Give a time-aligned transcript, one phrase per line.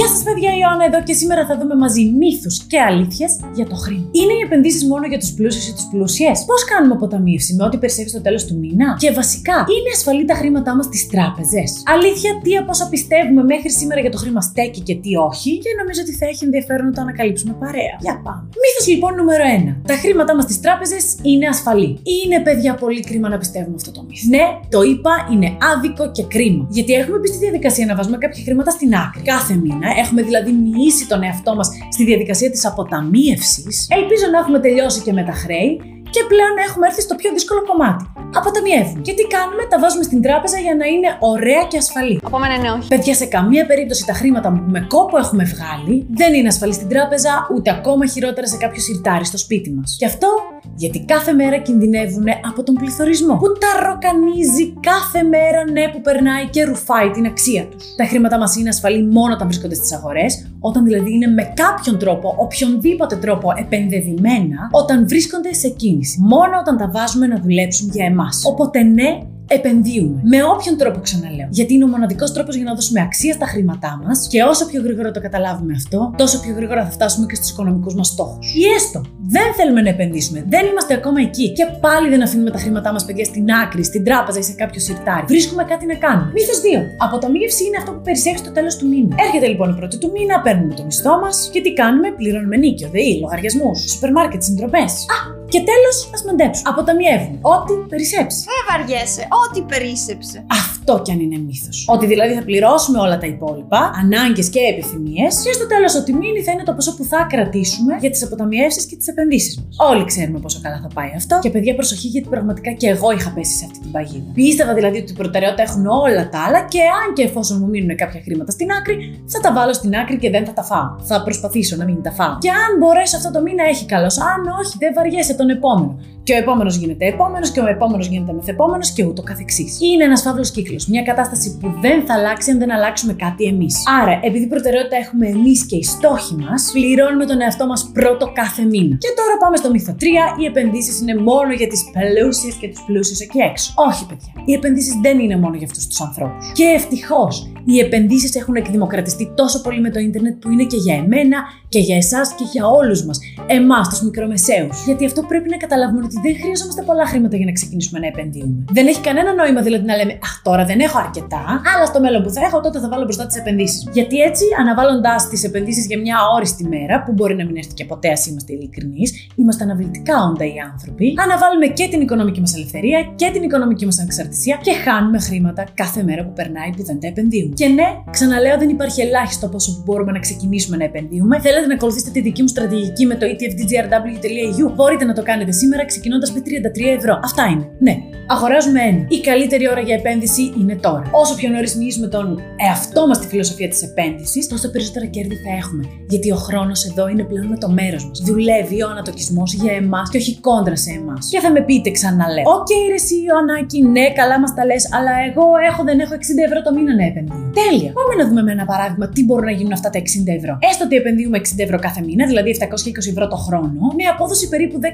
[0.00, 3.66] Γεια σας, παιδιά, η Ιωάννα εδώ και σήμερα θα δούμε μαζί μύθους και αλήθειες για
[3.70, 4.06] το χρήμα.
[4.20, 6.30] Είναι οι επενδύσεις μόνο για τους πλούσιους ή τους πλούσιε.
[6.50, 10.34] Πώς κάνουμε αποταμίευση με ό,τι περισσεύει στο τέλος του μήνα; Και βασικά, είναι ασφαλή τα
[10.40, 14.80] χρήματά μας στις τράπεζες; Αλήθεια, τι από όσα πιστεύουμε μέχρι σήμερα για το χρήμα στέκει
[14.88, 17.94] και τι όχι; Και νομίζω ότι θα έχει ενδιαφέρον να το ανακαλύψουμε παρέα.
[18.06, 18.42] Για πάμε.
[18.62, 19.90] Μύθος λοιπόν νούμερο 1.
[19.90, 21.90] Τα χρήματά μας στις τράπεζες είναι ασφαλή.
[22.16, 24.26] Είναι παιδιά πολύ κρίμα να πιστεύουμε αυτό το μύθο.
[24.34, 26.62] Ναι, το είπα, είναι άδικο και κρίμα.
[26.76, 29.88] Γιατί έχουμε μπει στη διαδικασία να βάζουμε κάποια χρήματα στην άκρη κάθε μήνα.
[29.98, 33.86] Έχουμε δηλαδή μοιήσει τον εαυτό μας στη διαδικασία της αποταμίευσης.
[33.90, 35.80] Ελπίζω να έχουμε τελειώσει και με τα χρέη
[36.14, 38.04] και πλέον έχουμε έρθει στο πιο δύσκολο κομμάτι.
[38.34, 39.00] Αποταμιεύουμε.
[39.06, 42.20] Και τι κάνουμε, τα βάζουμε στην τράπεζα για να είναι ωραία και ασφαλή.
[42.22, 42.88] Από μένα ναι, όχι.
[42.88, 46.88] Παιδιά, σε καμία περίπτωση τα χρήματα που με κόπο έχουμε βγάλει δεν είναι ασφαλή στην
[46.88, 49.96] τράπεζα, ούτε ακόμα χειρότερα σε κάποιο σιρτάρι στο σπίτι μας.
[49.98, 50.28] Και αυτό
[50.74, 53.34] γιατί κάθε μέρα κινδυνεύουν από τον πληθωρισμό.
[53.36, 57.94] Που τα ροκανίζει κάθε μέρα, ναι, που περνάει και ρουφάει την αξία τους.
[57.96, 61.98] Τα χρήματά μας είναι ασφαλή μόνο όταν βρίσκονται στις αγορές, όταν δηλαδή είναι με κάποιον
[61.98, 66.20] τρόπο, οποιονδήποτε τρόπο επενδεδημένα, όταν βρίσκονται σε κίνηση.
[66.20, 68.42] Μόνο όταν τα βάζουμε να δουλέψουν για εμάς.
[68.46, 69.18] Οπότε ναι,
[69.56, 70.20] επενδύουμε.
[70.32, 71.48] Με όποιον τρόπο ξαναλέω.
[71.50, 74.82] Γιατί είναι ο μοναδικός τρόπος για να δώσουμε αξία στα χρήματά μας και όσο πιο
[74.82, 78.54] γρήγορα το καταλάβουμε αυτό, τόσο πιο γρήγορα θα φτάσουμε και στους οικονομικούς μας στόχους.
[78.54, 79.00] Ή έστω,
[79.36, 83.04] δεν θέλουμε να επενδύσουμε, δεν είμαστε ακόμα εκεί και πάλι δεν αφήνουμε τα χρήματά μας,
[83.04, 85.24] παιδιά, στην άκρη, στην τράπεζα ή σε κάποιο σιρτάρι.
[85.26, 86.30] Βρίσκουμε κάτι να κάνουμε.
[86.32, 86.64] Μύθος 2.
[86.98, 89.14] Αποταμίευση είναι αυτό που περισσεύει στο τέλος του μήνα.
[89.26, 92.88] Έρχεται λοιπόν η πρώτη του μήνα, παίρνουμε το μισθό μας και τι κάνουμε, πληρώνουμε νίκιο,
[92.92, 94.92] ΔΕΗ, λογαριασμούς, σούπερ μάρκετ, συντροπές.
[95.16, 96.68] Α, και τέλος, ας μαντέψουμε.
[96.72, 97.38] Αποταμιεύουμε.
[97.40, 98.40] Ό,τι περισσέψει.
[98.50, 99.22] Δεν βαριέσαι.
[99.42, 100.44] Ό,τι περίσσεψε.
[100.90, 101.86] Αυτό κι αν είναι μύθος.
[101.94, 106.40] Ότι δηλαδή θα πληρώσουμε όλα τα υπόλοιπα, ανάγκες και επιθυμίες, και στο τέλος ό,τι μείνει
[106.42, 109.90] θα είναι το ποσό που θα κρατήσουμε για τις αποταμιεύσεις και τις επενδύσεις μας.
[109.90, 111.38] Όλοι ξέρουμε πόσο καλά θα πάει αυτό.
[111.42, 114.30] Και παιδιά, προσοχή γιατί πραγματικά και εγώ είχα πέσει σε αυτή την παγίδα.
[114.34, 117.96] Πίστευα δηλαδή ότι η προτεραιότητα έχουν όλα τα άλλα και αν και εφόσον μου μείνουν
[117.96, 118.96] κάποια χρήματα στην άκρη,
[119.32, 120.88] θα τα βάλω στην άκρη και δεν θα τα φάω.
[121.10, 122.38] Θα προσπαθήσω να μην τα φάω.
[122.38, 124.10] Και αν μπορέσω αυτό το μήνα έχει καλώ.
[124.32, 125.98] Αν όχι, δεν βαριέσαι τον επόμενο.
[126.22, 129.78] Και ο επόμενος γίνεται επόμενος και ο επόμενος γίνεται μεθεπόμενος και ούτω καθεξής.
[129.80, 130.86] Είναι ένας φαύλος κύκλος.
[130.86, 133.74] Μια κατάσταση που δεν θα αλλάξει αν δεν αλλάξουμε κάτι εμείς.
[134.02, 138.62] Άρα, επειδή προτεραιότητα έχουμε εμείς και οι στόχοι μας, πληρώνουμε τον εαυτό μας πρώτο κάθε
[138.62, 138.96] μήνα.
[139.04, 140.04] Και τώρα πάμε στο μύθο 3.
[140.40, 143.72] Οι επενδύσεις είναι μόνο για τις πλούσιες και του πλούσιου εκεί έξω.
[143.88, 144.32] Όχι, παιδιά.
[144.44, 146.52] Οι επενδύσεις δεν είναι μόνο για αυτούς τους ανθρώπους.
[146.52, 150.94] Και ευτυχώς οι επενδύσεις έχουν εκδημοκρατιστεί τόσο πολύ με το ίντερνετ που είναι και για
[150.94, 151.38] εμένα
[151.68, 153.18] και για εσάς και για όλους μας.
[153.46, 154.84] Εμάς, τους μικρομεσαίους.
[154.84, 158.58] Γιατί αυτό πρέπει να καταλάβουμε ότι δεν χρειαζόμαστε πολλά χρήματα για να ξεκινήσουμε να επενδύουμε.
[158.76, 162.22] Δεν έχει κανένα νόημα δηλαδή να λέμε Αχ, τώρα δεν έχω αρκετά, αλλά στο μέλλον
[162.24, 163.80] που θα έχω, τότε θα βάλω μπροστά τις επενδύσεις.
[163.92, 167.84] Γιατί έτσι, αναβάλλοντα τις επενδύσεις για μια αόριστη μέρα, που μπορεί να μην έρθει και
[167.84, 172.98] ποτέ, ας είμαστε ειλικρινείς, είμαστε αναβλητικά όντα οι άνθρωποι, αναβάλουμε και την οικονομική μας ελευθερία
[173.14, 177.06] και την οικονομική μας ανεξαρτησία και χάνουμε χρήματα κάθε μέρα που περνάει που δεν τα
[177.06, 177.54] επενδύουμε.
[177.54, 181.40] Και ναι, ξαναλέω, δεν υπάρχει ελάχιστο πόσο που μπορούμε να ξεκινήσουμε να επενδύουμε.
[181.40, 184.72] Θέλετε να ακολουθήσετε τη δική μου στρατηγική με το etfdgrw.eu.
[184.74, 187.20] Μπορείτε να το κάνετε σήμερα ξεκινώντας με 33 ευρώ.
[187.22, 187.70] Αυτά είναι.
[187.78, 187.96] Ναι,
[188.34, 189.02] αγοράζουμε ένα.
[189.08, 191.06] Η καλύτερη ώρα για επένδυση είναι τώρα.
[191.22, 192.26] Όσο πιο νωρίς μυήσουμε τον
[192.66, 195.84] εαυτό μας τη φιλοσοφία της επένδυσης, τόσο περισσότερα κέρδη θα έχουμε.
[196.08, 198.18] Γιατί ο χρόνος εδώ είναι πλέον με το μέρος μας.
[198.28, 201.28] Δουλεύει ο ανατοκισμός για εμάς και όχι κόντρα σε εμάς.
[201.32, 202.44] Και θα μου πείτε ξαναλέω.
[202.46, 206.14] OK, okay, ρε εσύ, Ιωαννάκη, ναι, καλά μας τα λες, αλλά εγώ έχω, δεν έχω
[206.14, 207.38] 60 ευρώ το μήνα να επενδύω.
[207.60, 207.90] Τέλεια.
[207.98, 210.04] Πάμε να δούμε με ένα παράδειγμα τι μπορούν να γίνουν αυτά τα 60
[210.38, 210.52] ευρώ.
[210.70, 214.76] Έστω ότι επενδύουμε 60 ευρώ κάθε μήνα, δηλαδή 720 ευρώ το χρόνο, με απόδοση περίπου
[214.78, 214.86] 10%.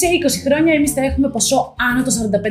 [0.00, 1.58] Σε 20 χρόνια εμείς θα έχουμε ποσό
[1.88, 2.47] άνω των 45.000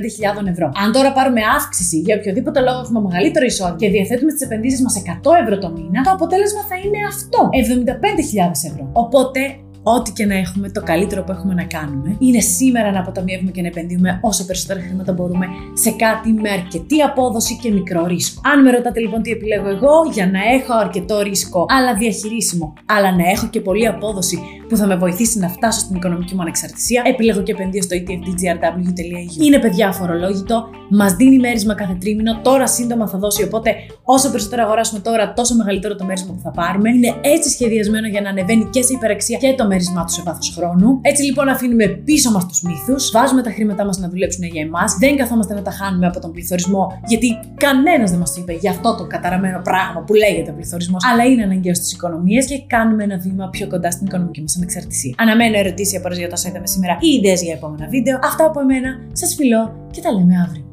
[0.53, 0.71] ευρώ.
[0.83, 4.95] Αν τώρα πάρουμε αύξηση για οποιοδήποτε λόγο έχουμε μεγαλύτερο εισόδημα και διαθέτουμε τι επενδύσεις μας
[5.23, 7.39] 100 ευρώ το μήνα, το αποτέλεσμα θα είναι αυτό.
[8.51, 8.89] 75.000 ευρώ.
[9.03, 9.39] Οπότε
[9.95, 13.61] ό,τι και να έχουμε, το καλύτερο που έχουμε να κάνουμε είναι σήμερα να αποταμιεύουμε και
[13.61, 18.41] να επενδύουμε όσο περισσότερα χρήματα μπορούμε σε κάτι με αρκετή απόδοση και μικρό ρίσκο.
[18.53, 23.15] Αν με ρωτάτε λοιπόν τι επιλέγω εγώ, για να έχω αρκετό ρίσκο αλλά διαχειρίσιμο, αλλά
[23.15, 24.39] να έχω και πολλή απόδοση
[24.69, 29.43] που θα με βοηθήσει να φτάσω στην οικονομική μου ανεξαρτησία, επιλέγω και επενδύω στο etfdgrw.eu.
[29.43, 34.63] Είναι παιδιά αφορολόγητο, μας δίνει μέρισμα κάθε τρίμηνο, τώρα σύντομα θα δώσει, οπότε όσο περισσότερο
[34.63, 36.89] αγοράσουμε τώρα, τόσο μεγαλύτερο το μέρισμα που θα πάρουμε.
[36.89, 40.53] Είναι έτσι σχεδιασμένο για να ανεβαίνει και σε υπεραξία και το μέρισμά τους σε βάθος
[40.55, 40.99] χρόνου.
[41.01, 44.97] Έτσι λοιπόν αφήνουμε πίσω μας τους μύθους, βάζουμε τα χρήματά μας να δουλέψουν για εμάς,
[44.99, 48.95] δεν καθόμαστε να τα χάνουμε από τον πληθωρισμό, γιατί κανένας δεν μας είπε για αυτό
[48.95, 53.49] το καταραμένο πράγμα που λέγεται πληθωρισμός, αλλά είναι αναγκαίο στις οικονομίες και κάνουμε ένα βήμα
[53.49, 55.13] πιο κοντά στην οικονομική μας ανεξαρτησία.
[55.17, 58.19] Αναμένω ερωτήσεις απορίε για το είδαμε σήμερα ή ιδέες για επόμενα βίντεο.
[58.23, 60.66] Αυτά από εμένα, σας φιλώ και τα λέμε αύριο.